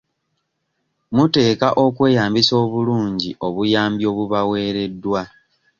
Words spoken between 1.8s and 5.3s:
okweyambisa obulungi obuyambi obubaweereddwa.